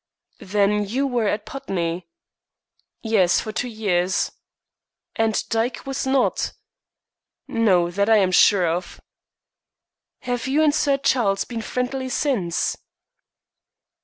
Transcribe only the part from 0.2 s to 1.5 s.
"Then you were at